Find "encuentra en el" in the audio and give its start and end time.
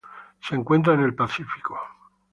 0.55-1.13